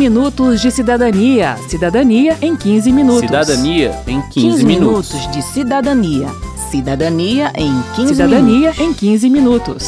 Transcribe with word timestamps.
minutos 0.00 0.62
de 0.62 0.70
cidadania. 0.70 1.58
Cidadania 1.68 2.34
em 2.40 2.56
15 2.56 2.90
minutos. 2.90 3.20
Cidadania 3.20 4.02
em 4.06 4.22
15, 4.22 4.32
15 4.32 4.64
minutos. 4.64 5.12
minutos 5.12 5.30
de 5.30 5.42
cidadania. 5.42 6.28
Cidadania 6.70 7.52
em 7.54 7.82
15 7.96 8.14
Cidadania 8.14 8.70
minutos. 8.70 8.80
em 8.80 8.94
15 8.94 9.28
minutos. 9.28 9.84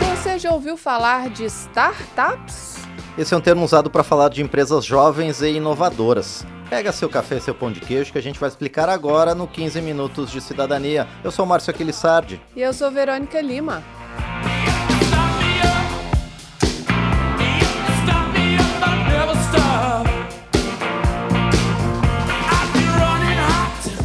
Você 0.00 0.38
já 0.38 0.52
ouviu 0.52 0.76
falar 0.76 1.30
de 1.30 1.46
startups? 1.46 2.83
Esse 3.16 3.32
é 3.32 3.36
um 3.36 3.40
termo 3.40 3.64
usado 3.64 3.88
para 3.88 4.02
falar 4.02 4.28
de 4.28 4.42
empresas 4.42 4.84
jovens 4.84 5.40
e 5.40 5.52
inovadoras. 5.52 6.44
Pega 6.68 6.90
seu 6.90 7.08
café 7.08 7.36
e 7.36 7.40
seu 7.40 7.54
pão 7.54 7.70
de 7.70 7.78
queijo 7.78 8.10
que 8.10 8.18
a 8.18 8.22
gente 8.22 8.40
vai 8.40 8.48
explicar 8.48 8.88
agora 8.88 9.36
no 9.36 9.46
15 9.46 9.80
Minutos 9.80 10.32
de 10.32 10.40
Cidadania. 10.40 11.06
Eu 11.22 11.30
sou 11.30 11.46
Márcio 11.46 11.70
Aquilissardi. 11.70 12.40
E 12.56 12.60
eu 12.60 12.72
sou 12.72 12.90
Verônica 12.90 13.40
Lima. 13.40 13.84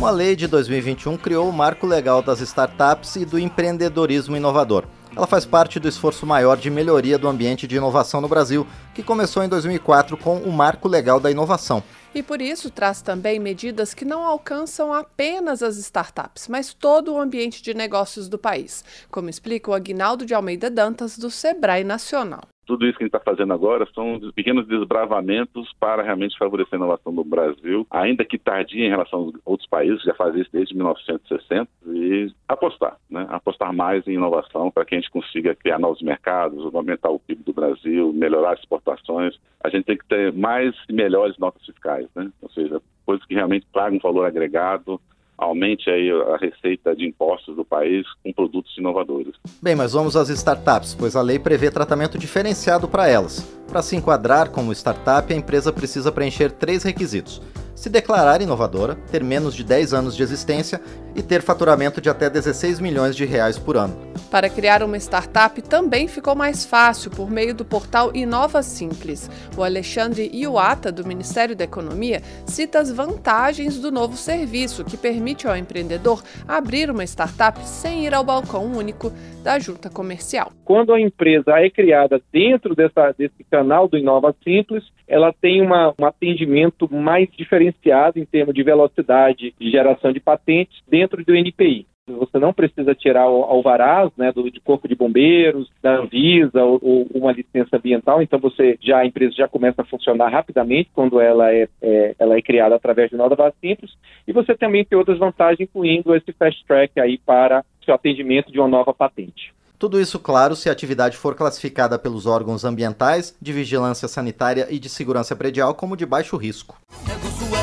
Uma 0.10 0.16
lei 0.16 0.36
de 0.36 0.48
2021 0.48 1.18
criou 1.18 1.48
o 1.48 1.54
marco 1.54 1.86
legal 1.86 2.24
das 2.24 2.42
startups 2.42 3.16
e 3.16 3.26
do 3.26 3.38
empreendedorismo 3.38 4.36
inovador. 4.36 4.86
Ela 5.16 5.28
faz 5.28 5.46
parte 5.46 5.80
do 5.80 5.88
esforço 5.88 6.26
maior 6.26 6.58
de 6.58 6.72
melhoria 6.72 7.16
do 7.16 7.28
ambiente 7.28 7.68
de 7.68 7.76
inovação 7.76 8.20
no 8.20 8.28
Brasil, 8.28 8.66
que 8.96 9.04
começou 9.04 9.44
em 9.44 9.48
2004 9.48 10.18
com 10.18 10.38
o 10.38 10.52
Marco 10.52 10.88
Legal 10.88 11.20
da 11.20 11.30
Inovação. 11.30 11.84
E 12.16 12.24
por 12.24 12.42
isso 12.42 12.72
traz 12.72 13.04
também 13.04 13.40
medidas 13.40 13.94
que 13.94 14.04
não 14.04 14.24
alcançam 14.24 14.92
apenas 14.92 15.62
as 15.62 15.78
startups, 15.78 16.48
mas 16.48 16.74
todo 16.74 17.14
o 17.14 17.22
ambiente 17.22 17.62
de 17.62 17.76
negócios 17.76 18.28
do 18.28 18.40
país, 18.40 18.84
como 19.12 19.30
explica 19.30 19.70
o 19.70 19.76
Aguinaldo 19.76 20.26
de 20.26 20.34
Almeida 20.34 20.72
Dantas, 20.72 21.20
do 21.20 21.30
Sebrae 21.30 21.84
Nacional. 21.84 22.42
Tudo 22.70 22.86
isso 22.86 23.00
que 23.00 23.04
a 23.04 23.08
gente 23.08 23.16
está 23.16 23.32
fazendo 23.32 23.52
agora 23.52 23.88
são 23.96 24.20
pequenos 24.36 24.68
desbravamentos 24.68 25.74
para 25.80 26.04
realmente 26.04 26.38
favorecer 26.38 26.76
a 26.76 26.78
inovação 26.78 27.12
no 27.12 27.24
Brasil, 27.24 27.88
ainda 27.90 28.24
que 28.24 28.38
tardia 28.38 28.86
em 28.86 28.92
relação 28.92 29.22
aos 29.22 29.34
outros 29.44 29.68
países, 29.68 30.04
já 30.04 30.14
fazia 30.14 30.44
isso 30.44 30.52
desde 30.54 30.76
1960, 30.76 31.68
e 31.88 32.32
apostar, 32.48 32.96
né? 33.10 33.26
apostar 33.30 33.74
mais 33.74 34.08
em 34.08 34.14
inovação 34.14 34.70
para 34.70 34.86
que 34.86 34.94
a 34.94 35.00
gente 35.00 35.10
consiga 35.10 35.56
criar 35.56 35.80
novos 35.80 36.00
mercados, 36.04 36.64
aumentar 36.76 37.10
o 37.10 37.18
PIB 37.18 37.42
do 37.44 37.54
Brasil, 37.54 38.14
melhorar 38.14 38.54
as 38.54 38.60
exportações. 38.60 39.36
A 39.64 39.70
gente 39.70 39.86
tem 39.86 39.98
que 39.98 40.06
ter 40.06 40.32
mais 40.32 40.76
e 40.88 40.94
melhores 40.94 41.40
notas 41.40 41.66
fiscais, 41.66 42.08
né? 42.16 42.30
ou 42.40 42.52
seja, 42.52 42.80
coisas 43.04 43.26
que 43.26 43.34
realmente 43.34 43.66
tragam 43.74 43.98
valor 43.98 44.28
agregado, 44.28 45.02
aumente 45.40 45.90
aí 45.90 46.12
a 46.12 46.38
receita 46.38 46.96
de 46.96 47.06
impostos 47.06 47.56
do 47.56 47.64
país 47.64 48.06
com 48.24 48.34
produtos 48.34 48.78
inovadores. 48.78 49.34
Bem, 49.62 49.76
mas 49.76 49.94
vamos 49.94 50.16
às 50.16 50.30
startups, 50.30 50.94
pois 50.94 51.16
a 51.16 51.22
lei 51.22 51.40
prevê 51.40 51.72
tratamento 51.72 52.18
diferenciado 52.18 52.88
para 52.88 53.08
elas. 53.08 53.42
Para 53.68 53.82
se 53.82 53.96
enquadrar 53.96 54.50
como 54.50 54.72
startup, 54.74 55.32
a 55.32 55.36
empresa 55.36 55.72
precisa 55.72 56.12
preencher 56.12 56.52
três 56.52 56.84
requisitos: 56.84 57.42
se 57.80 57.90
declarar 57.90 58.42
inovadora, 58.42 58.96
ter 59.10 59.24
menos 59.24 59.56
de 59.56 59.64
10 59.64 59.94
anos 59.94 60.14
de 60.14 60.22
existência 60.22 60.82
e 61.16 61.24
ter 61.24 61.42
faturamento 61.42 62.02
de 62.02 62.10
até 62.10 62.30
16 62.30 62.78
milhões 62.82 63.16
de 63.16 63.24
reais 63.24 63.58
por 63.58 63.78
ano. 63.78 63.98
Para 64.30 64.50
criar 64.50 64.84
uma 64.84 64.98
startup 64.98 65.62
também 65.62 66.06
ficou 66.06 66.36
mais 66.36 66.66
fácil 66.66 67.10
por 67.10 67.32
meio 67.32 67.56
do 67.56 67.64
portal 67.64 68.12
Inova 68.14 68.62
Simples. 68.62 69.30
O 69.58 69.64
Alexandre 69.64 70.30
Iwata, 70.34 70.92
do 70.92 71.08
Ministério 71.08 71.56
da 71.56 71.64
Economia, 71.64 72.20
cita 72.46 72.80
as 72.80 72.92
vantagens 72.92 73.80
do 73.80 73.94
novo 73.94 74.18
serviço, 74.18 74.84
que 74.84 74.98
permite 74.98 75.48
ao 75.48 75.56
empreendedor 75.56 76.22
abrir 76.46 76.92
uma 76.92 77.06
startup 77.06 77.58
sem 77.66 78.06
ir 78.06 78.14
ao 78.14 78.26
balcão 78.26 78.66
único 78.66 79.10
da 79.42 79.58
junta 79.58 79.90
comercial. 79.90 80.52
Quando 80.66 80.94
a 80.94 81.00
empresa 81.00 81.58
é 81.58 81.70
criada 81.70 82.22
dentro 82.32 82.76
dessa, 82.76 83.16
desse 83.18 83.42
canal 83.50 83.88
do 83.88 83.98
Inova 83.98 84.36
Simples, 84.44 84.84
ela 85.08 85.34
tem 85.34 85.62
uma, 85.62 85.94
um 86.00 86.06
atendimento 86.06 86.94
mais 86.94 87.28
diferenciado 87.36 87.69
em 88.16 88.26
termos 88.26 88.54
de 88.54 88.64
velocidade 88.64 89.54
de 89.60 89.72
geração 89.72 90.12
de 90.12 90.20
patentes 90.20 90.82
dentro 90.88 91.24
do 91.24 91.36
NPI. 91.36 91.86
Você 92.18 92.40
não 92.40 92.54
precisa 92.54 92.96
tirar 92.96 93.30
o 93.30 93.44
alvarás 93.44 94.10
né, 94.18 94.32
do 94.32 94.50
de 94.50 94.60
corpo 94.60 94.88
de 94.88 94.96
bombeiros, 94.96 95.70
da 95.82 95.98
Anvisa 95.98 96.64
ou, 96.64 96.80
ou, 96.82 97.08
uma 97.14 97.32
licença 97.32 97.78
ambiental. 97.78 98.22
Então 98.22 98.40
você 98.40 98.78
já 98.82 99.00
a 99.00 99.06
empresa 99.06 99.34
já 99.36 99.48
começa 99.48 99.82
a 99.82 99.86
funcionar 99.86 100.30
rapidamente 100.30 100.90
quando 100.94 101.20
ela 101.20 101.54
é, 101.54 101.68
é 101.82 102.16
ela 102.18 102.36
é 102.36 102.42
criada 102.42 102.76
através 102.76 103.10
de 103.10 103.16
Nova 103.16 103.54
Simples. 103.62 103.92
E 104.28 104.34
você 104.34 104.56
também 104.56 104.84
tem 104.84 104.98
outras 104.98 105.20
vantagens, 105.20 105.60
incluindo 105.60 106.16
esse 106.16 106.32
fast 106.34 106.66
track 106.66 107.00
aí 107.00 107.18
para 107.18 107.64
o 107.88 107.92
atendimento 107.92 108.52
de 108.52 108.60
uma 108.60 108.68
nova 108.68 108.94
patente. 108.94 109.52
Tudo 109.80 110.00
isso, 110.00 110.20
claro, 110.20 110.56
se 110.56 110.70
a 110.70 110.72
atividade 110.72 111.18
for 111.18 111.34
classificada 111.34 111.98
pelos 111.98 112.26
órgãos 112.26 112.66
ambientais, 112.66 113.36
de 113.42 113.54
vigilância 113.54 114.08
sanitária 114.08 114.68
e 114.70 114.78
de 114.78 114.90
segurança 114.90 115.36
predial 115.36 115.74
como 115.74 115.98
de 115.98 116.06
baixo 116.06 116.38
risco. 116.38 116.78
é 117.08 117.59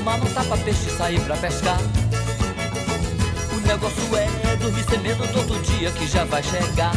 saber 0.00 0.02
que 0.02 0.02
o 0.02 0.02
mar 0.02 0.18
não 0.18 0.32
tá 0.32 0.44
pra 0.44 0.56
peixe 0.56 0.90
sair 0.90 1.20
pra 1.20 1.36
pescar. 1.36 1.78
O 3.52 3.66
negócio 3.66 4.16
é 4.16 4.56
dormir 4.56 4.84
sem 4.84 4.98
medo 4.98 5.22
todo 5.32 5.62
dia 5.62 5.90
que 5.92 6.06
já 6.06 6.24
vai 6.24 6.42
chegar. 6.42 6.92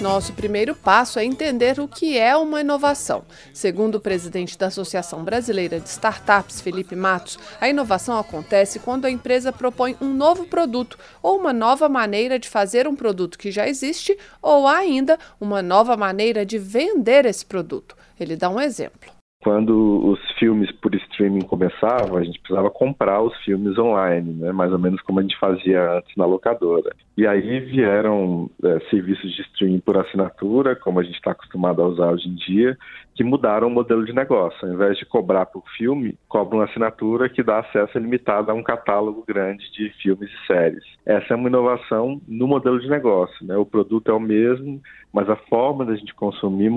Nosso 0.00 0.32
primeiro 0.32 0.74
passo 0.74 1.20
é 1.20 1.24
entender 1.24 1.78
o 1.78 1.86
que 1.86 2.18
é 2.18 2.36
uma 2.36 2.60
inovação. 2.60 3.24
Segundo 3.54 3.96
o 3.96 4.00
presidente 4.00 4.58
da 4.58 4.66
Associação 4.66 5.22
Brasileira 5.22 5.78
de 5.78 5.88
Startups, 5.88 6.60
Felipe 6.60 6.96
Matos, 6.96 7.38
a 7.60 7.68
inovação 7.68 8.18
acontece 8.18 8.80
quando 8.80 9.04
a 9.04 9.10
empresa 9.10 9.52
propõe 9.52 9.96
um 10.00 10.12
novo 10.12 10.46
produto 10.46 10.98
ou 11.22 11.38
uma 11.38 11.52
nova 11.52 11.88
maneira 11.88 12.36
de 12.36 12.48
fazer 12.48 12.88
um 12.88 12.96
produto 12.96 13.38
que 13.38 13.52
já 13.52 13.68
existe 13.68 14.18
ou 14.40 14.66
ainda 14.66 15.16
uma 15.40 15.62
nova 15.62 15.96
maneira 15.96 16.44
de 16.44 16.58
vender 16.58 17.24
esse 17.24 17.46
produto. 17.46 17.96
Ele 18.18 18.34
dá 18.34 18.50
um 18.50 18.60
exemplo. 18.60 19.21
Quando 19.42 20.00
os 20.06 20.20
filmes 20.38 20.70
por 20.70 20.94
streaming 20.94 21.40
começavam, 21.40 22.16
a 22.16 22.22
gente 22.22 22.38
precisava 22.38 22.70
comprar 22.70 23.20
os 23.20 23.36
filmes 23.38 23.76
online, 23.76 24.34
né? 24.34 24.52
mais 24.52 24.72
ou 24.72 24.78
menos 24.78 25.00
como 25.02 25.18
a 25.18 25.22
gente 25.22 25.36
fazia 25.36 25.96
antes 25.96 26.14
na 26.16 26.24
locadora. 26.24 26.94
E 27.16 27.26
aí 27.26 27.58
vieram 27.58 28.48
é, 28.64 28.78
serviços 28.88 29.34
de 29.34 29.42
streaming 29.42 29.80
por 29.80 29.98
assinatura, 29.98 30.76
como 30.76 31.00
a 31.00 31.02
gente 31.02 31.16
está 31.16 31.32
acostumado 31.32 31.82
a 31.82 31.88
usar 31.88 32.12
hoje 32.12 32.28
em 32.28 32.36
dia, 32.36 32.78
que 33.16 33.24
mudaram 33.24 33.66
o 33.66 33.70
modelo 33.70 34.04
de 34.04 34.12
negócio. 34.12 34.66
Ao 34.66 34.72
invés 34.72 34.96
de 34.96 35.04
cobrar 35.04 35.46
por 35.46 35.64
filme, 35.76 36.16
cobra 36.28 36.56
uma 36.56 36.64
assinatura 36.64 37.28
que 37.28 37.42
dá 37.42 37.58
acesso 37.58 37.98
ilimitado 37.98 38.50
a 38.50 38.54
um 38.54 38.62
catálogo 38.62 39.24
grande 39.26 39.70
de 39.72 39.90
filmes 40.00 40.30
e 40.30 40.46
séries. 40.46 40.84
Essa 41.04 41.34
é 41.34 41.36
uma 41.36 41.48
inovação 41.48 42.20
no 42.28 42.46
modelo 42.46 42.80
de 42.80 42.88
negócio. 42.88 43.44
Né? 43.44 43.56
O 43.56 43.66
produto 43.66 44.08
é 44.10 44.14
o 44.14 44.20
mesmo, 44.20 44.80
mas 45.12 45.28
a 45.28 45.36
forma 45.36 45.84
da 45.84 45.94
gente 45.94 46.14
consumir 46.14 46.70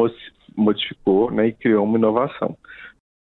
modificou 0.56 1.32
né, 1.32 1.48
e 1.48 1.54
criou 1.54 1.86
uma 1.86 1.98
inovação. 1.98 2.58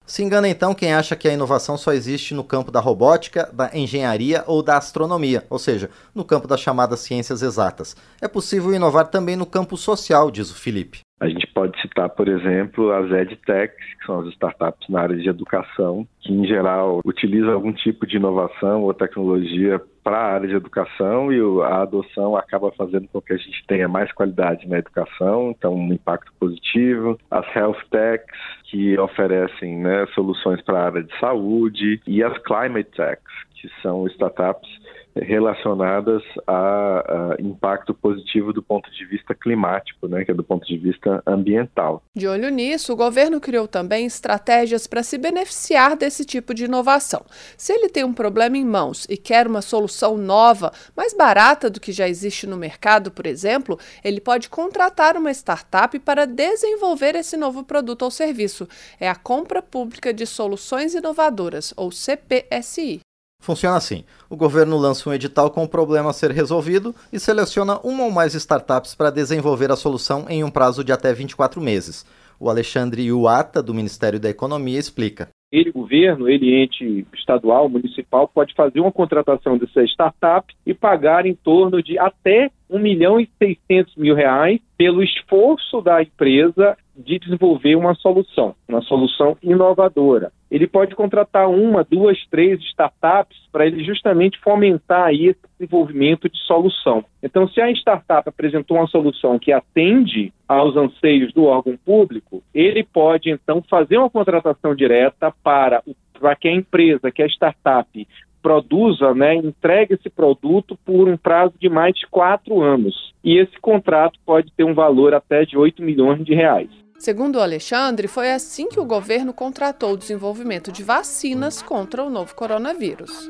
Se 0.10 0.24
engana 0.24 0.50
então 0.50 0.74
quem 0.74 0.92
acha 0.92 1.16
que 1.16 1.28
a 1.28 1.34
inovação 1.34 1.78
só 1.78 1.94
existe 1.94 2.34
no 2.34 2.44
campo 2.44 2.72
da 2.72 2.80
robótica, 2.80 3.48
da 3.54 3.70
engenharia 3.78 4.44
ou 4.48 4.64
da 4.64 4.76
astronomia, 4.76 5.46
ou 5.52 5.60
seja, 5.60 5.92
no 6.16 6.26
campo 6.26 6.48
das 6.48 6.60
chamadas 6.60 7.02
ciências 7.02 7.44
exatas. 7.44 7.96
É 8.20 8.28
possível 8.28 8.74
inovar 8.74 9.08
também 9.08 9.36
no 9.36 9.46
campo 9.46 9.78
social, 9.78 10.32
diz 10.32 10.50
o 10.50 10.56
Felipe. 10.56 11.02
A 11.22 11.28
gente 11.28 11.46
pode 11.54 11.79
citar, 12.00 12.10
por 12.10 12.28
exemplo, 12.28 12.92
as 12.94 13.12
EdTechs, 13.12 13.94
que 14.00 14.06
são 14.06 14.20
as 14.20 14.28
startups 14.28 14.88
na 14.88 15.02
área 15.02 15.18
de 15.18 15.28
educação, 15.28 16.08
que 16.22 16.32
em 16.32 16.46
geral 16.46 17.02
utilizam 17.06 17.52
algum 17.52 17.74
tipo 17.74 18.08
de 18.08 18.16
inovação 18.16 18.84
ou 18.84 18.94
tecnologia 18.94 19.82
para 20.04 20.18
a 20.18 20.34
área 20.34 20.48
de 20.48 20.56
educação 20.56 21.32
e 21.32 21.40
a 21.64 21.82
adoção 21.82 22.36
acaba 22.36 22.72
fazendo 22.72 23.08
com 23.10 23.22
que 23.22 23.34
a 23.34 23.38
gente 23.38 23.64
tenha 23.68 23.88
mais 23.88 24.12
qualidade 24.14 24.68
na 24.68 24.78
educação, 24.80 25.52
então 25.52 25.76
um 25.76 25.94
impacto 25.94 26.32
positivo. 26.40 27.20
As 27.30 27.46
Health 27.56 27.84
Techs, 27.92 28.40
que 28.64 28.98
oferecem 28.98 29.78
né, 29.78 30.06
soluções 30.16 30.62
para 30.62 30.80
a 30.80 30.86
área 30.86 31.04
de 31.04 31.20
saúde, 31.20 32.02
e 32.08 32.24
as 32.24 32.38
Climate 32.40 32.90
Techs, 32.96 33.34
que 33.56 33.70
são 33.82 34.08
startups 34.08 34.70
relacionadas 35.16 36.24
a, 36.48 37.34
a, 37.34 37.42
impacto 37.42 37.94
positivo 37.94 38.54
do 38.54 38.62
ponto 38.62 38.90
de 38.92 39.06
vista 39.06 39.34
climático, 39.34 40.08
né, 40.08 40.24
que 40.24 40.32
é 40.32 40.34
do 40.34 40.44
ponto 40.44 40.66
de 40.66 40.78
vista 40.78 41.22
ambiental. 41.26 42.04
De 42.16 42.28
olho 42.28 42.50
nisso, 42.50 42.94
o 42.94 42.96
governo 42.96 43.40
criou 43.40 43.68
também 43.68 44.06
estratégias 44.06 44.88
para 44.88 45.04
se 45.04 45.18
beneficiar 45.18 45.96
desse 45.96 46.26
tipo 46.26 46.54
de 46.54 46.66
inovação. 46.66 47.26
Se 47.58 47.74
ele 47.74 47.90
tem 47.90 48.04
um 48.04 48.14
problema 48.14 48.58
em 48.58 48.66
mãos 48.66 49.06
e 49.10 49.18
quer 49.18 49.48
uma 49.48 49.62
solução 49.62 50.18
nova, 50.18 50.72
mais 50.96 51.14
barata 51.14 51.70
do 51.70 51.80
que 51.80 51.92
já 51.92 52.08
existe 52.08 52.48
no 52.48 52.58
mercado, 52.58 53.12
por 53.12 53.26
exemplo, 53.26 53.80
ele 54.04 54.22
pode 54.22 54.50
contratar 54.50 55.18
uma 55.18 55.32
startup 55.32 55.98
para 56.00 56.26
desenvolver 56.26 57.16
esse 57.16 57.36
novo 57.36 57.64
produto 57.64 58.04
ou 58.04 58.12
serviço. 58.12 58.68
É 59.00 59.10
a 59.10 59.16
Compra 59.16 59.62
Pública 59.62 60.14
de 60.14 60.26
Soluções 60.26 60.94
Inovadoras, 60.94 61.74
ou 61.76 61.92
CPSI. 61.92 63.02
Funciona 63.42 63.78
assim: 63.78 64.04
o 64.30 64.36
governo 64.36 64.78
lança 64.78 65.10
um 65.10 65.14
edital 65.14 65.50
com 65.50 65.64
o 65.64 65.68
problema 65.68 66.10
a 66.10 66.14
ser 66.14 66.32
resolvido 66.32 66.94
e 67.12 67.20
seleciona 67.20 67.80
uma 67.80 68.04
ou 68.04 68.12
mais 68.12 68.36
startups 68.36 68.94
para 68.94 69.10
desenvolver 69.10 69.72
a 69.72 69.78
solução 69.78 70.26
em 70.30 70.44
um 70.44 70.52
prazo 70.52 70.84
de 70.84 70.92
até 70.92 71.14
24 71.14 71.62
meses. 71.62 72.06
O 72.40 72.50
Alexandre 72.50 73.02
Iuata, 73.04 73.62
do 73.62 73.74
Ministério 73.74 74.20
da 74.20 74.30
Economia, 74.30 74.80
explica. 74.80 75.30
ele, 75.52 75.72
governo, 75.72 76.30
ele, 76.30 76.64
ente 76.64 77.06
estadual, 77.14 77.68
municipal, 77.68 78.28
pode 78.28 78.54
fazer 78.54 78.80
uma 78.80 78.92
contratação 78.92 79.58
dessa 79.58 79.84
startup 79.84 80.54
e 80.66 80.74
pagar 80.74 81.26
em 81.26 81.34
torno 81.34 81.82
de 81.82 81.98
até 81.98 82.52
1 82.70 82.80
milhão 82.80 83.20
e 83.20 83.30
600 83.38 83.96
mil 83.96 84.16
reais 84.16 84.60
pelo 84.78 85.04
esforço 85.04 85.82
da 85.82 86.02
empresa 86.02 86.78
de 86.96 87.18
desenvolver 87.18 87.76
uma 87.76 87.96
solução, 87.96 88.54
uma 88.68 88.82
solução 88.82 89.38
inovadora. 89.42 90.32
Ele 90.52 90.68
pode 90.68 90.96
contratar 90.96 91.50
uma, 91.50 91.84
duas, 91.84 92.18
três 92.30 92.60
startups 92.62 93.38
para 93.52 93.68
ele 93.68 93.84
justamente 93.84 94.40
fomentar 94.40 95.06
aí 95.06 95.28
esse 95.28 95.40
desenvolvimento 95.58 96.28
de 96.28 96.38
solução. 96.40 97.06
Então, 97.24 97.48
se 97.48 97.62
a 97.62 97.72
startup 97.72 98.28
apresentou 98.28 98.78
uma 98.78 98.88
solução 98.88 99.40
que 99.40 99.52
atende 99.52 100.34
aos 100.48 100.76
anseios 100.76 101.32
do 101.34 101.46
órgão 101.46 101.78
público, 101.78 102.44
ele 102.54 102.84
pode 102.84 103.30
então 103.30 103.64
fazer 103.70 103.98
uma 103.98 104.10
contratação 104.10 104.76
direta 104.76 105.34
para 105.44 105.84
para 106.20 106.36
que 106.36 106.50
a 106.50 106.54
empresa, 106.54 107.10
que 107.10 107.24
a 107.24 107.28
startup 107.28 108.08
produza, 108.42 109.14
né, 109.14 109.36
entregue 109.36 109.94
esse 109.94 110.10
produto 110.10 110.78
por 110.86 111.08
um 111.08 111.18
prazo 111.18 111.54
de 111.60 111.70
mais 111.70 111.94
de 111.96 112.08
quatro 112.08 112.62
anos. 112.62 113.14
E 113.24 113.38
esse 113.38 113.60
contrato 113.60 114.20
pode 114.26 114.52
ter 114.54 114.64
um 114.64 114.74
valor 114.74 115.14
até 115.14 115.46
de 115.46 115.58
8 115.58 115.82
milhões 115.82 116.24
de 116.24 116.34
reais. 116.34 116.70
Segundo 116.98 117.38
o 117.38 117.42
Alexandre, 117.42 118.10
foi 118.10 118.30
assim 118.30 118.68
que 118.68 118.80
o 118.80 118.86
governo 118.86 119.34
contratou 119.34 119.94
o 119.94 119.98
desenvolvimento 119.98 120.70
de 120.70 120.84
vacinas 120.84 121.62
contra 121.62 122.04
o 122.04 122.10
novo 122.10 122.36
coronavírus. 122.36 123.30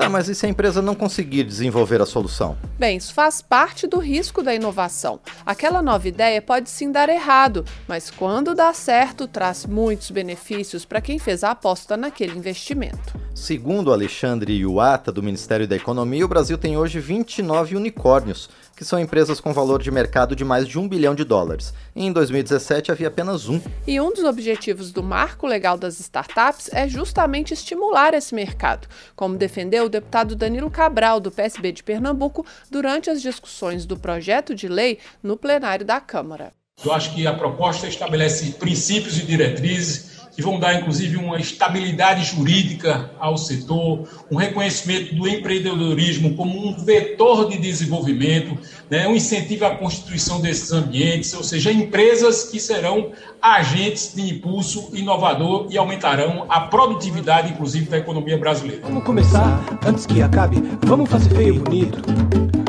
Tá, 0.00 0.08
mas 0.08 0.30
e 0.30 0.34
se 0.34 0.46
a 0.46 0.48
empresa 0.48 0.80
não 0.80 0.94
conseguir 0.94 1.44
desenvolver 1.44 2.00
a 2.00 2.06
solução? 2.06 2.56
Bem, 2.78 2.96
isso 2.96 3.12
faz 3.12 3.42
parte 3.42 3.86
do 3.86 3.98
risco 3.98 4.42
da 4.42 4.54
inovação. 4.54 5.20
Aquela 5.44 5.82
nova 5.82 6.08
ideia 6.08 6.40
pode 6.40 6.70
sim 6.70 6.90
dar 6.90 7.10
errado, 7.10 7.66
mas 7.86 8.10
quando 8.10 8.54
dá 8.54 8.72
certo, 8.72 9.28
traz 9.28 9.66
muitos 9.66 10.10
benefícios 10.10 10.86
para 10.86 11.02
quem 11.02 11.18
fez 11.18 11.44
a 11.44 11.50
aposta 11.50 11.98
naquele 11.98 12.38
investimento. 12.38 13.20
Segundo 13.34 13.92
Alexandre 13.92 14.54
Iuata, 14.54 15.12
do 15.12 15.22
Ministério 15.22 15.68
da 15.68 15.76
Economia, 15.76 16.24
o 16.24 16.28
Brasil 16.28 16.56
tem 16.56 16.78
hoje 16.78 16.98
29 16.98 17.76
unicórnios, 17.76 18.48
que 18.80 18.84
são 18.86 18.98
empresas 18.98 19.42
com 19.42 19.52
valor 19.52 19.82
de 19.82 19.90
mercado 19.90 20.34
de 20.34 20.42
mais 20.42 20.66
de 20.66 20.78
um 20.78 20.88
bilhão 20.88 21.14
de 21.14 21.22
dólares. 21.22 21.74
Em 21.94 22.10
2017 22.10 22.90
havia 22.90 23.08
apenas 23.08 23.46
um. 23.46 23.60
E 23.86 24.00
um 24.00 24.10
dos 24.10 24.24
objetivos 24.24 24.90
do 24.90 25.02
Marco 25.02 25.46
Legal 25.46 25.76
das 25.76 26.00
Startups 26.00 26.70
é 26.72 26.88
justamente 26.88 27.52
estimular 27.52 28.14
esse 28.14 28.34
mercado, 28.34 28.88
como 29.14 29.36
defendeu 29.36 29.84
o 29.84 29.88
deputado 29.90 30.34
Danilo 30.34 30.70
Cabral, 30.70 31.20
do 31.20 31.30
PSB 31.30 31.72
de 31.72 31.82
Pernambuco, 31.82 32.46
durante 32.70 33.10
as 33.10 33.20
discussões 33.20 33.84
do 33.84 33.98
projeto 33.98 34.54
de 34.54 34.66
lei 34.66 34.98
no 35.22 35.36
plenário 35.36 35.84
da 35.84 36.00
Câmara. 36.00 36.50
Eu 36.82 36.90
acho 36.94 37.14
que 37.14 37.26
a 37.26 37.34
proposta 37.34 37.86
estabelece 37.86 38.52
princípios 38.52 39.18
e 39.18 39.26
diretrizes 39.26 40.19
que 40.40 40.46
vão 40.46 40.58
dar, 40.58 40.74
inclusive, 40.74 41.18
uma 41.18 41.38
estabilidade 41.38 42.24
jurídica 42.24 43.10
ao 43.20 43.36
setor, 43.36 44.08
um 44.30 44.36
reconhecimento 44.36 45.14
do 45.14 45.28
empreendedorismo 45.28 46.34
como 46.34 46.66
um 46.66 46.74
vetor 46.82 47.48
de 47.48 47.58
desenvolvimento, 47.58 48.56
né, 48.88 49.06
um 49.06 49.14
incentivo 49.14 49.66
à 49.66 49.76
constituição 49.76 50.40
desses 50.40 50.72
ambientes, 50.72 51.34
ou 51.34 51.44
seja, 51.44 51.70
empresas 51.70 52.44
que 52.44 52.58
serão 52.58 53.12
agentes 53.40 54.14
de 54.14 54.22
impulso 54.22 54.88
inovador 54.94 55.66
e 55.70 55.76
aumentarão 55.76 56.46
a 56.48 56.60
produtividade, 56.60 57.52
inclusive, 57.52 57.86
da 57.86 57.98
economia 57.98 58.38
brasileira. 58.38 58.82
Vamos 58.82 59.04
começar 59.04 59.62
antes 59.86 60.06
que 60.06 60.22
acabe. 60.22 60.62
Vamos 60.82 61.10
fazer 61.10 61.30
feio 61.34 61.60
bonito. 61.60 62.00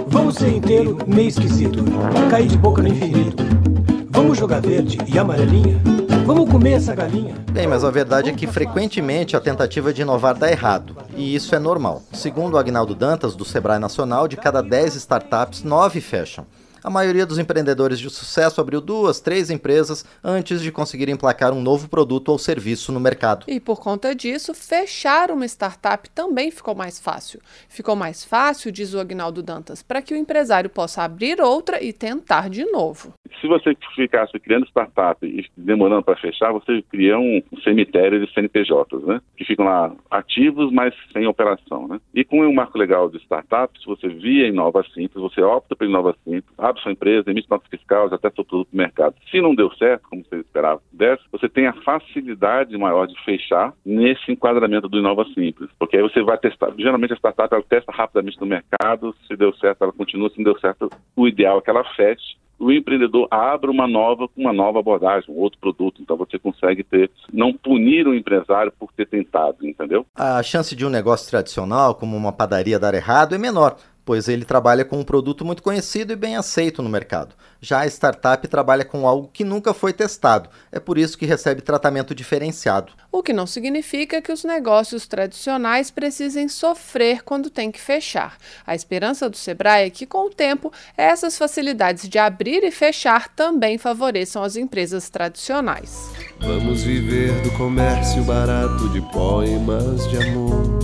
Vamos 0.07 0.35
ser 0.35 0.50
inteiro, 0.50 0.97
meio 1.07 1.29
esquisito. 1.29 1.85
Cair 2.29 2.47
de 2.47 2.57
boca 2.57 2.81
no 2.81 2.89
infinito. 2.89 3.81
Vamos 4.11 4.37
jogar 4.37 4.61
verde 4.61 4.97
e 5.07 5.17
amarelinha. 5.17 5.81
Vamos 6.25 6.49
comer 6.49 6.73
essa 6.73 6.93
galinha? 6.93 7.33
Bem, 7.51 7.65
mas 7.65 7.83
a 7.83 7.89
verdade 7.89 8.29
é 8.29 8.33
que 8.33 8.45
frequentemente 8.45 9.35
a 9.35 9.39
tentativa 9.39 9.93
de 9.93 10.01
inovar 10.01 10.37
dá 10.37 10.51
errado, 10.51 10.95
e 11.15 11.33
isso 11.33 11.55
é 11.55 11.59
normal. 11.59 12.03
Segundo 12.11 12.53
o 12.53 12.57
Agnaldo 12.57 12.93
Dantas, 12.93 13.35
do 13.35 13.45
Sebrae 13.45 13.79
Nacional, 13.79 14.27
de 14.27 14.37
cada 14.37 14.61
10 14.61 14.95
startups, 14.95 15.63
9 15.63 16.01
fecham 16.01 16.45
a 16.83 16.89
maioria 16.89 17.25
dos 17.25 17.38
empreendedores 17.38 18.00
de 18.00 18.10
sucesso 18.10 18.60
abriu 18.60 18.81
duas, 18.81 19.19
três 19.19 19.50
empresas 19.50 20.06
antes 20.24 20.62
de 20.62 20.72
conseguir 20.72 21.10
emplacar 21.10 21.54
um 21.54 21.62
novo 21.62 21.89
produto 21.89 22.30
ou 22.30 22.38
serviço 22.38 22.92
no 22.92 23.00
mercado. 23.00 23.45
E 23.48 23.60
por 23.60 23.80
conta 23.80 24.16
disso, 24.16 24.54
fechar 24.54 25.31
uma 25.31 25.45
startup 25.45 26.10
também 26.10 26.51
ficou 26.51 26.75
mais 26.75 27.00
fácil. 27.00 27.39
Ficou 27.69 27.95
mais 27.95 28.25
fácil, 28.25 28.72
diz 28.72 28.94
o 28.94 29.00
Agnaldo 29.00 29.44
Dantas, 29.44 29.83
para 29.83 30.01
que 30.01 30.13
o 30.13 30.18
empresário 30.18 30.69
possa 30.69 31.04
abrir 31.04 31.39
outra 31.42 31.83
e 31.83 31.94
tentar 31.94 32.50
de 32.50 32.66
novo. 32.66 33.13
Se 33.39 33.48
você 33.48 33.75
ficasse 33.95 34.39
criando 34.39 34.66
startup 34.68 35.25
e 35.25 35.45
demorando 35.57 36.04
para 36.04 36.16
fechar, 36.18 36.51
você 36.51 36.81
cria 36.83 37.18
um 37.18 37.42
cemitério 37.63 38.24
de 38.24 38.31
CNPJs, 38.33 39.04
né? 39.06 39.22
Que 39.38 39.45
ficam 39.45 39.66
lá 39.66 39.92
ativos, 40.10 40.72
mas 40.72 40.94
sem 41.12 41.25
operação, 41.25 41.88
né? 41.88 42.00
E 42.13 42.24
com 42.24 42.39
o 42.39 42.54
marco 42.54 42.78
legal 42.78 43.10
de 43.10 43.18
startups, 43.18 43.83
você 43.86 44.07
via 44.07 44.48
Inova 44.48 44.83
Simples, 44.94 45.22
você 45.22 45.42
opta 45.42 45.75
pela 45.75 45.89
Inova 45.89 46.16
Simples, 46.24 46.54
abre 46.71 46.81
sua 46.81 46.91
empresa, 46.91 47.29
emite 47.29 47.50
nota 47.50 47.68
fiscal, 47.69 48.09
já 48.09 48.15
até 48.15 48.31
seu 48.31 48.44
produto 48.44 48.69
no 48.71 48.77
mercado. 48.77 49.15
Se 49.29 49.39
não 49.39 49.53
deu 49.53 49.71
certo, 49.75 50.07
como 50.09 50.23
você 50.23 50.38
esperava 50.38 50.79
que 50.79 50.97
desse, 50.97 51.23
você 51.31 51.47
tem 51.47 51.68
a 51.68 51.73
facilidade 51.73 52.77
maior 52.77 53.06
de 53.06 53.15
fechar 53.23 53.73
nesse 53.85 54.31
enquadramento 54.31 54.89
do 54.89 54.97
Inova 54.97 55.25
Simples. 55.33 55.69
Porque 55.77 55.97
aí 55.97 56.03
você 56.03 56.21
vai 56.21 56.38
testar, 56.38 56.71
geralmente 56.77 57.13
a 57.13 57.18
startup 57.18 57.53
ela 57.53 57.63
testa 57.63 57.91
rapidamente 57.91 58.39
no 58.39 58.47
mercado, 58.47 59.15
se 59.27 59.35
deu 59.35 59.53
certo 59.56 59.83
ela 59.83 59.94
continua, 59.94 60.29
se 60.29 60.38
não 60.38 60.45
deu 60.45 60.59
certo, 60.59 60.89
o 61.15 61.27
ideal 61.27 61.59
é 61.59 61.62
que 61.62 61.69
ela 61.69 61.83
feche 61.95 62.41
o 62.62 62.71
empreendedor 62.71 63.27
abra 63.31 63.71
uma 63.71 63.88
nova 63.88 64.29
uma 64.38 64.53
nova 64.53 64.79
abordagem, 64.79 65.33
um 65.33 65.39
outro 65.39 65.59
produto. 65.59 66.01
Então 66.01 66.15
você 66.15 66.38
consegue 66.38 66.83
ter 66.83 67.09
não 67.33 67.51
punir 67.51 68.07
o 68.07 68.13
empresário 68.13 68.71
por 68.77 68.94
ter 68.94 69.07
tentado, 69.07 69.68
entendeu? 69.68 70.06
A 70.15 70.44
chance 70.44 70.75
de 70.75 70.85
um 70.85 70.89
negócio 70.89 71.29
tradicional, 71.29 71.95
como 71.95 72.15
uma 72.15 72.31
padaria 72.31 72.77
dar 72.77 72.94
errado, 72.94 73.33
é 73.33 73.38
menor, 73.39 73.77
pois 74.03 74.27
ele 74.27 74.45
trabalha 74.45 74.83
com 74.83 75.00
um 75.00 75.03
produto 75.03 75.45
muito 75.45 75.63
conhecido 75.63 76.13
e 76.13 76.15
bem 76.15 76.36
aceito 76.36 76.81
no 76.81 76.89
mercado. 76.89 77.36
Já 77.59 77.81
a 77.81 77.88
startup 77.88 78.48
trabalha 78.48 78.83
com 78.83 79.07
algo 79.07 79.30
que 79.31 79.44
nunca 79.44 79.74
foi 79.74 79.94
testado, 79.94 80.50
é 80.71 80.80
por 80.80 80.98
isso 80.98 81.18
que 81.18 81.25
recebe 81.25 81.62
tratamento 81.62 82.15
diferenciado. 82.15 82.94
O 83.12 83.21
que 83.21 83.33
não 83.33 83.45
significa 83.45 84.21
que 84.21 84.31
os 84.31 84.44
negócios 84.44 85.06
tradicionais 85.06 85.92
precisem 85.92 86.48
sofrer 86.48 87.24
quando 87.24 87.50
tem 87.50 87.71
que 87.71 87.80
fechar. 87.80 88.38
A 88.65 88.74
esperança 88.74 89.30
do 89.30 89.38
Sebrae 89.38 89.86
é 89.86 89.89
que, 89.89 90.06
com 90.06 90.27
o 90.27 90.30
tempo, 90.30 90.71
essas 90.97 91.38
facilidades 91.38 92.09
de 92.09 92.18
abrir 92.18 92.63
e 92.63 92.71
fechar 92.71 93.30
também 93.30 93.77
favoreçam 93.77 94.44
as 94.44 94.56
empresas 94.56 95.09
tradicionais. 95.09 96.09
Vamos 96.40 96.83
viver 96.83 97.42
do 97.42 97.52
comércio 97.52 98.23
barato 98.23 98.90
de 98.90 99.02
poemas 99.11 100.09
de 100.09 100.18
amor. 100.18 100.80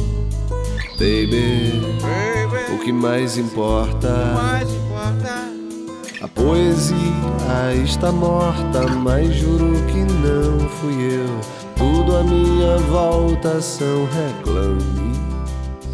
Baby, 1.00 1.74
o 2.74 2.78
que 2.80 2.92
mais 2.92 3.38
importa? 3.38 4.10
A 6.22 6.28
poesia 6.28 6.96
está 7.84 8.12
morta, 8.12 8.88
mas 8.88 9.34
juro 9.36 9.74
que 9.86 10.00
não 10.00 10.68
fui 10.70 11.16
eu. 11.16 11.40
Tudo 11.76 12.18
à 12.18 12.24
minha 12.24 12.78
volta 12.78 13.62
são 13.62 14.06
reclames. 14.06 14.97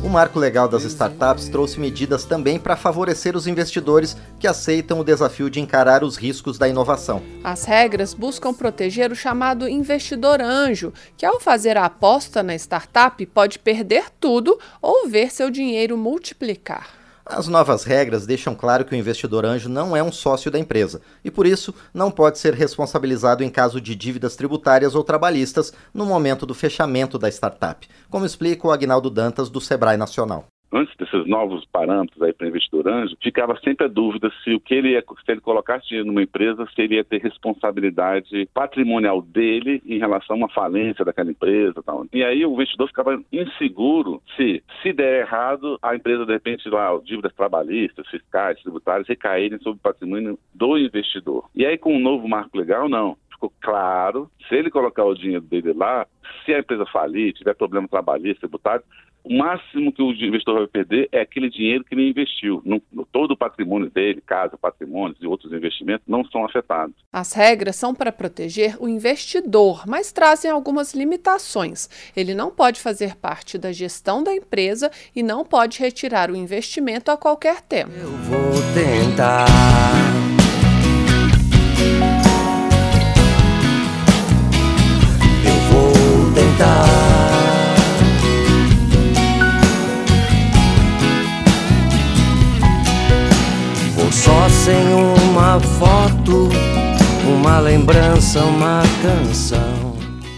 O 0.04 0.10
marco 0.10 0.38
legal 0.38 0.68
das 0.68 0.84
startups 0.84 1.48
trouxe 1.48 1.80
medidas 1.80 2.26
também 2.26 2.60
para 2.60 2.76
favorecer 2.76 3.38
os 3.38 3.48
investidores 3.48 4.18
que 4.38 4.46
aceitam 4.46 5.00
o 5.00 5.04
desafio 5.04 5.50
de 5.50 5.62
encarar 5.62 6.04
os 6.04 6.18
riscos 6.18 6.58
da 6.58 6.68
inovação. 6.68 7.24
As 7.42 7.64
regras 7.64 8.14
buscam 8.14 8.54
proteger 8.54 9.14
o 9.14 9.16
chamado 9.16 9.66
investidor 9.66 10.42
anjo, 10.42 10.92
que 11.16 11.26
ao 11.26 11.40
fazer 11.40 11.78
a 11.78 11.86
aposta 11.86 12.44
na 12.44 12.54
startup 12.54 13.26
pode 13.28 13.58
perder 13.60 14.08
tudo 14.20 14.60
ou 14.82 15.08
ver 15.08 15.32
seu 15.32 15.50
dinheiro 15.50 15.98
multiplicar. 15.98 17.03
As 17.26 17.48
novas 17.48 17.86
regras 17.86 18.26
deixam 18.26 18.54
claro 18.54 18.84
que 18.84 18.94
o 18.94 18.98
investidor 18.98 19.46
anjo 19.46 19.70
não 19.70 19.96
é 19.96 20.04
um 20.04 20.12
sócio 20.12 20.52
da 20.52 20.60
empresa 20.60 21.02
e, 21.24 21.32
por 21.32 21.48
isso, 21.48 21.74
não 21.94 22.12
pode 22.12 22.38
ser 22.38 22.54
responsabilizado 22.54 23.44
em 23.44 23.50
caso 23.50 23.80
de 23.80 23.96
dívidas 23.96 24.36
tributárias 24.36 24.94
ou 24.94 25.04
trabalhistas 25.04 25.72
no 25.94 26.06
momento 26.06 26.46
do 26.46 26.54
fechamento 26.54 27.18
da 27.18 27.30
startup, 27.30 27.88
como 28.10 28.26
explica 28.26 28.68
o 28.68 28.72
Agnaldo 28.72 29.10
Dantas, 29.10 29.50
do 29.50 29.62
Sebrae 29.62 29.96
Nacional 29.96 30.53
antes 30.74 30.96
desses 30.98 31.26
novos 31.28 31.66
parâmetros 31.66 32.22
aí 32.22 32.34
para 32.34 32.48
investidor 32.48 32.88
anjo, 32.88 33.16
ficava 33.22 33.58
sempre 33.64 33.86
a 33.86 33.90
dúvida 33.90 34.32
se 34.44 34.54
o 34.54 34.60
que 34.60 34.74
ele 34.74 34.90
ia, 34.90 35.02
se 35.02 35.32
ele 35.32 35.42
colocasse 35.42 35.88
dinheiro 35.88 36.08
numa 36.08 36.24
empresa, 36.24 36.68
se 36.74 36.82
ele 36.82 36.96
ia 36.96 37.04
ter 37.04 37.22
responsabilidade 37.22 38.50
patrimonial 38.54 39.22
dele 39.22 39.82
em 39.86 40.00
relação 40.00 40.36
a 40.36 40.40
uma 40.40 40.50
falência 40.50 41.06
daquela 41.06 41.32
empresa 41.32 41.82
tal. 41.84 42.06
E 42.12 42.24
aí 42.24 42.46
o 42.46 42.54
investidor 42.54 42.88
ficava 42.88 43.22
inseguro 43.32 44.22
se, 44.36 44.64
se 44.82 44.94
der 44.94 45.22
errado, 45.22 45.78
a 45.82 45.96
empresa, 45.96 46.26
de 46.26 46.34
repente, 46.34 46.68
lá, 46.70 46.98
dívidas 47.04 47.34
trabalhistas, 47.34 48.08
fiscais, 48.08 48.62
tributárias, 48.62 49.08
recaírem 49.08 49.60
sobre 49.60 49.80
o 49.80 49.84
patrimônio 49.84 50.40
do 50.54 50.78
investidor. 50.78 51.46
E 51.56 51.66
aí, 51.66 51.78
com 51.78 51.96
o 51.96 52.00
novo 52.00 52.28
marco 52.28 52.58
legal, 52.58 52.90
não 52.90 53.18
ficou 53.44 53.54
claro, 53.62 54.32
se 54.48 54.56
ele 54.56 54.70
colocar 54.70 55.04
o 55.04 55.16
dinheiro 55.16 55.42
dele 55.42 55.74
lá, 55.74 56.08
se 56.46 56.54
a 56.54 56.60
empresa 56.60 56.86
falir, 56.86 57.34
tiver 57.34 57.56
problema 57.56 57.88
trabalhista, 57.88 58.42
tributário, 58.42 58.84
o 59.24 59.38
máximo 59.38 59.94
que 59.94 60.02
o 60.02 60.12
investidor 60.12 60.58
vai 60.58 60.68
perder 60.68 61.08
é 61.10 61.22
aquele 61.22 61.50
dinheiro 61.50 61.86
que 61.86 61.96
ele 61.96 62.10
investiu. 62.10 62.62
No, 62.66 62.82
no, 62.92 63.06
todo 63.06 63.32
o 63.32 63.38
patrimônio 63.38 63.90
dele, 63.90 64.22
casa, 64.22 64.58
patrimônios 64.58 65.18
e 65.22 65.26
outros 65.26 65.54
investimentos 65.54 66.06
não 66.06 66.26
são 66.26 66.44
afetados. 66.44 66.94
As 67.12 67.32
regras 67.32 67.78
são 67.78 67.96
para 67.96 68.12
proteger 68.12 68.76
o 68.82 68.90
investidor, 68.90 69.88
mas 69.88 70.12
trazem 70.12 70.52
algumas 70.52 70.94
limitações. 70.94 71.90
Ele 72.18 72.34
não 72.34 72.52
pode 72.52 72.82
fazer 72.82 73.16
parte 73.16 73.58
da 73.58 73.72
gestão 73.72 74.22
da 74.22 74.36
empresa 74.36 74.92
e 75.16 75.24
não 75.24 75.46
pode 75.46 75.80
retirar 75.80 76.30
o 76.30 76.36
investimento 76.36 77.10
a 77.10 77.16
qualquer 77.16 77.62
tempo. 77.62 77.92
Eu 77.92 78.10
vou 78.10 78.52
tentar. 78.74 80.33
Vou 93.96 94.12
só 94.12 94.50
sem 94.50 94.94
uma 95.32 95.60
foto, 95.60 96.50
uma 97.28 97.60
lembrança, 97.60 98.44
uma 98.44 98.82
canção. 99.02 99.94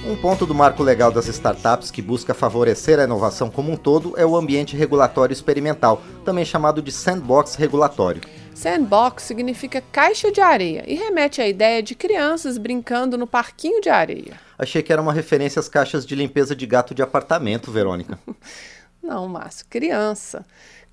Um 0.07 0.15
ponto 0.15 0.45
do 0.45 0.55
marco 0.55 0.81
legal 0.83 1.11
das 1.11 1.27
startups 1.27 1.91
que 1.91 2.01
busca 2.01 2.33
favorecer 2.33 2.99
a 2.99 3.03
inovação 3.03 3.49
como 3.49 3.71
um 3.71 3.75
todo 3.75 4.13
é 4.17 4.25
o 4.25 4.35
ambiente 4.35 4.77
regulatório 4.77 5.33
experimental, 5.33 6.01
também 6.23 6.45
chamado 6.45 6.81
de 6.81 6.91
sandbox 6.91 7.55
regulatório. 7.55 8.21
Sandbox 8.53 9.23
significa 9.23 9.83
caixa 9.91 10.31
de 10.31 10.39
areia 10.39 10.85
e 10.87 10.95
remete 10.95 11.41
à 11.41 11.47
ideia 11.47 11.83
de 11.83 11.93
crianças 11.93 12.57
brincando 12.57 13.17
no 13.17 13.27
parquinho 13.27 13.81
de 13.81 13.89
areia. 13.89 14.44
Achei 14.57 14.81
que 14.81 14.91
era 14.91 15.01
uma 15.01 15.13
referência 15.13 15.59
às 15.59 15.69
caixas 15.69 16.05
de 16.05 16.15
limpeza 16.15 16.55
de 16.55 16.65
gato 16.65 16.95
de 16.95 17.01
apartamento, 17.01 17.71
Verônica. 17.71 18.17
Não, 19.01 19.27
Márcio, 19.27 19.67
criança. 19.69 20.43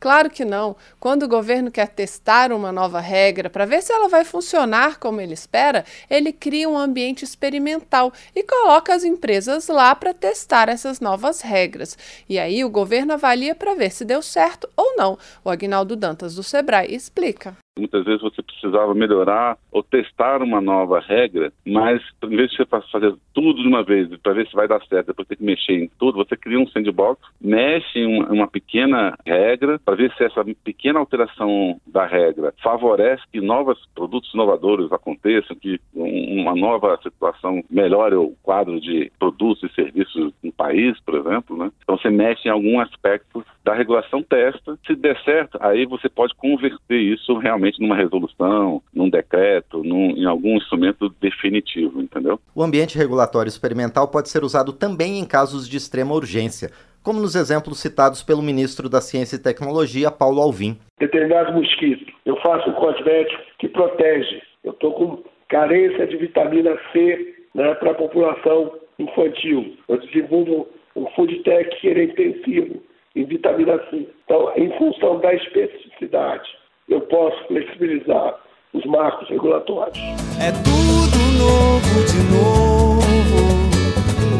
Claro 0.03 0.29
que 0.29 0.45
não. 0.45 0.75
Quando 0.99 1.23
o 1.23 1.29
governo 1.29 1.71
quer 1.71 1.87
testar 1.87 2.51
uma 2.51 2.73
nova 2.73 2.99
regra 2.99 3.49
para 3.49 3.65
ver 3.65 3.81
se 3.85 3.93
ela 3.93 4.09
vai 4.09 4.25
funcionar 4.25 4.99
como 4.99 5.21
ele 5.21 5.33
espera, 5.33 5.85
ele 6.11 6.33
cria 6.33 6.69
um 6.69 6.77
ambiente 6.77 7.25
experimental 7.25 8.13
e 8.35 8.43
coloca 8.43 8.93
as 8.93 9.05
empresas 9.05 9.69
lá 9.69 9.95
para 9.95 10.13
testar 10.13 10.69
essas 10.69 10.99
novas 10.99 11.41
regras. 11.41 11.97
E 12.29 12.37
aí 12.37 12.65
o 12.65 12.69
governo 12.69 13.13
avalia 13.13 13.55
para 13.55 13.77
ver 13.77 13.93
se 13.93 14.05
deu 14.05 14.21
certo 14.21 14.69
ou 14.77 14.97
não. 14.97 15.17
O 15.45 15.49
Agnaldo 15.49 15.95
Dantas 15.95 16.35
do 16.35 16.43
Sebrae 16.43 16.93
explica. 16.93 17.62
Muitas 17.79 18.05
vezes 18.05 18.21
você 18.21 18.43
precisava 18.43 18.95
melhorar 18.95 19.57
ou 19.71 19.83
testar 19.83 20.43
uma 20.43 20.61
nova 20.61 21.01
regra, 21.01 21.51
mas 21.67 22.03
em 22.23 22.37
vez 22.37 22.51
de 22.51 22.59
você 22.59 22.67
fazer 22.67 23.15
tudo 23.33 23.63
de 23.63 23.69
uma 23.69 23.83
vez 23.83 24.15
para 24.23 24.35
ver 24.35 24.47
se 24.47 24.55
vai 24.55 24.69
dar 24.69 24.85
certo, 24.85 25.07
depois 25.07 25.27
ter 25.27 25.37
que 25.37 25.45
mexer 25.45 25.73
em 25.73 25.91
tudo, 25.99 26.19
você 26.19 26.37
cria 26.37 26.61
um 26.61 26.67
sandbox, 26.67 27.23
mexe 27.41 27.99
em 27.99 28.25
uma 28.25 28.47
pequena 28.47 29.17
regra 29.27 29.81
para 29.83 29.95
ver 29.95 30.13
se 30.13 30.23
essa 30.23 30.45
pequena 30.63 30.99
alteração 30.99 31.81
da 31.87 32.05
regra 32.05 32.53
favorece 32.63 33.23
que 33.33 33.41
novos 33.41 33.79
produtos 33.95 34.33
inovadores 34.35 34.93
aconteçam, 34.93 35.57
que 35.57 35.81
uma 35.95 36.55
nova 36.55 36.99
situação 37.03 37.65
melhore 37.71 38.17
o 38.17 38.35
quadro 38.43 38.79
de 38.79 39.11
produtos 39.19 39.63
e 39.63 39.75
serviços 39.75 40.35
no 40.43 40.53
país, 40.53 41.01
por 41.01 41.15
exemplo. 41.15 41.57
Né? 41.57 41.73
Então 41.83 41.97
você 41.97 42.11
mexe 42.11 42.49
em 42.49 42.51
algum 42.51 42.81
aspecto 42.81 43.43
da 43.65 43.73
regulação, 43.73 44.23
testa. 44.23 44.79
Se 44.87 44.95
der 44.95 45.19
certo, 45.23 45.57
aí 45.61 45.87
você 45.87 46.09
pode 46.09 46.35
converter 46.35 46.99
isso 46.99 47.39
realmente 47.39 47.62
realmente 47.63 47.81
numa 47.81 47.97
resolução, 47.97 48.83
num 48.93 49.09
decreto, 49.09 49.83
num, 49.85 50.17
em 50.17 50.27
algum 50.27 50.57
instrumento 50.57 51.09
definitivo, 51.21 52.01
entendeu? 52.01 52.39
O 52.55 52.63
ambiente 52.63 52.99
regulatório 52.99 53.49
experimental 53.49 54.09
pode 54.09 54.29
ser 54.29 54.43
usado 54.43 54.73
também 54.73 55.19
em 55.19 55.25
casos 55.25 55.69
de 55.69 55.77
extrema 55.77 56.13
urgência, 56.13 56.71
como 57.03 57.21
nos 57.21 57.35
exemplos 57.35 57.81
citados 57.81 58.23
pelo 58.23 58.43
ministro 58.43 58.89
da 58.89 59.01
Ciência 59.01 59.37
e 59.37 59.43
Tecnologia, 59.43 60.11
Paulo 60.11 60.41
Alvim. 60.41 60.77
Determinado 60.99 61.53
mosquito, 61.53 62.13
eu 62.27 62.37
faço 62.37 62.69
um 62.71 62.75
cosmético 62.75 63.43
que 63.59 63.69
protege. 63.69 64.43
Eu 64.65 64.73
estou 64.73 64.93
com 64.93 65.23
carência 65.49 66.07
de 66.07 66.17
vitamina 66.17 66.77
C 66.93 67.35
né, 67.55 67.75
para 67.75 67.93
a 67.93 67.95
população 67.95 68.73
infantil. 68.99 69.77
Eu 69.89 69.99
desenvolvo 69.99 70.69
um 70.95 71.07
food 71.11 71.35
tech 71.43 71.69
que 71.81 71.89
é 71.89 72.05
intensivo 72.05 72.83
em 73.17 73.25
vitamina 73.25 73.79
C. 73.91 74.09
Então, 74.25 74.53
em 74.57 74.71
função 74.79 75.19
da 75.21 75.35
especificidade 75.35 76.62
eu 76.93 77.01
posso 77.03 77.47
flexibilizar 77.47 78.35
os 78.75 78.85
marcos 78.87 79.29
regulatórios. 79.29 79.99
É 80.41 80.53
tudo 80.53 81.19
novo 81.39 82.05
de 82.07 82.19
novo. 82.31 83.03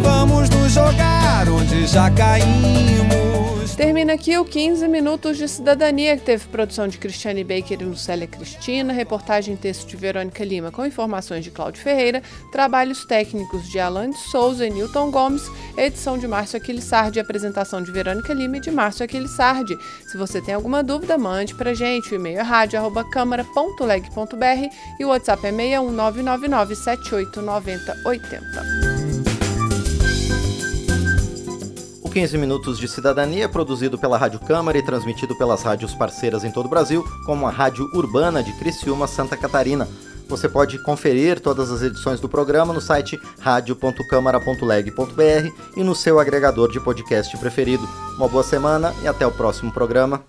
Vamos 0.03 0.51
nos 0.51 0.73
jogar 0.73 1.49
onde 1.49 1.87
já 1.87 2.11
caímos. 2.11 3.42
Termina 3.77 4.13
aqui 4.13 4.37
o 4.37 4.45
15 4.45 4.87
Minutos 4.87 5.39
de 5.39 5.49
Cidadania, 5.49 6.15
que 6.17 6.25
teve 6.25 6.47
produção 6.49 6.87
de 6.87 6.99
Cristiane 6.99 7.43
Baker 7.43 7.81
e 7.81 7.85
Lucélia 7.85 8.27
Cristina, 8.27 8.93
reportagem 8.93 9.55
e 9.55 9.57
texto 9.57 9.89
de 9.89 9.97
Verônica 9.97 10.45
Lima 10.45 10.71
com 10.71 10.85
informações 10.85 11.43
de 11.43 11.51
Cláudio 11.51 11.83
Ferreira, 11.83 12.23
trabalhos 12.53 13.07
técnicos 13.07 13.67
de 13.71 13.81
Alan 13.81 14.11
de 14.11 14.19
Souza 14.19 14.67
e 14.67 14.71
Newton 14.71 15.11
Gomes, 15.11 15.43
edição 15.77 16.19
de 16.19 16.29
Márcio 16.29 16.59
Aquilissardi, 16.59 17.19
apresentação 17.19 17.83
de 17.83 17.91
Verônica 17.91 18.35
Lima 18.35 18.59
e 18.59 18.61
de 18.61 18.71
Márcio 18.71 19.05
Aquilissardi. 19.05 19.75
Se 20.07 20.19
você 20.19 20.43
tem 20.43 20.55
alguma 20.55 20.83
dúvida, 20.83 21.17
mande 21.17 21.55
pra 21.55 21.73
gente. 21.73 22.13
O 22.13 22.17
e-mail 22.17 22.41
é 22.41 22.43
rádio.câmara.leg.br 22.43 24.69
e 25.01 25.05
o 25.05 25.09
WhatsApp 25.09 25.47
é 25.47 25.51
61999 25.51 26.75
15 32.13 32.37
Minutos 32.37 32.79
de 32.79 32.87
Cidadania 32.87 33.47
é 33.47 33.49
produzido 33.49 33.97
pela 33.97 34.19
Rádio 34.19 34.39
Câmara 34.41 34.77
e 34.77 34.83
transmitido 34.83 35.35
pelas 35.35 35.63
rádios 35.63 35.95
parceiras 35.95 36.45
em 36.45 36.51
todo 36.51 36.67
o 36.67 36.69
Brasil, 36.69 37.03
como 37.25 37.47
a 37.47 37.51
Rádio 37.51 37.89
Urbana 37.95 38.43
de 38.43 38.53
Criciúma, 38.53 39.07
Santa 39.07 39.35
Catarina. 39.35 39.89
Você 40.29 40.47
pode 40.47 40.77
conferir 40.83 41.41
todas 41.41 41.71
as 41.71 41.81
edições 41.81 42.21
do 42.21 42.29
programa 42.29 42.75
no 42.75 42.83
site 42.83 43.19
radio.câmara.leg.br 43.41 45.51
e 45.75 45.83
no 45.83 45.95
seu 45.95 46.21
agregador 46.21 46.71
de 46.71 46.79
podcast 46.81 47.35
preferido. 47.39 47.89
Uma 48.17 48.29
boa 48.29 48.43
semana 48.43 48.93
e 49.03 49.09
até 49.09 49.27
o 49.27 49.33
próximo 49.33 49.73
programa. 49.73 50.23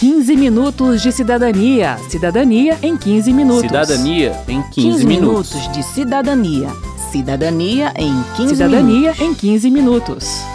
15 0.00 0.36
minutos 0.36 1.00
de 1.00 1.12
cidadania. 1.12 1.96
Cidadania 2.10 2.76
em 2.82 2.96
15 2.96 3.32
minutos. 3.32 3.62
Cidadania 3.62 4.32
em 4.48 4.60
15, 4.60 4.74
15 4.74 5.06
minutos. 5.06 5.54
minutos 5.54 5.72
de 5.72 5.84
cidadania. 5.84 6.91
Cidadania 7.12 7.92
em 7.94 8.10
15 8.38 8.54
Cidadania 8.54 9.12
minutos. 9.12 9.20
em 9.20 9.34
15 9.34 9.70
minutos. 9.70 10.51